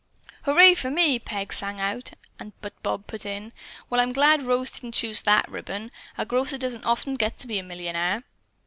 "Hurray 0.45 0.73
for 0.73 0.89
me!" 0.89 1.19
Peg 1.19 1.53
sang 1.53 1.79
out, 1.79 2.13
but 2.59 2.73
Bob 2.81 3.05
put 3.05 3.23
in: 3.23 3.53
"Well, 3.87 4.01
I'm 4.01 4.13
glad 4.13 4.41
Rose 4.41 4.71
didn't 4.71 4.95
choose 4.95 5.21
that 5.21 5.47
ribbon. 5.47 5.91
A 6.17 6.25
grocer 6.25 6.57
doesn't 6.57 6.85
often 6.85 7.13
get 7.13 7.37
to 7.37 7.45
be 7.47 7.59
a 7.59 7.63
millionaire." 7.63 8.23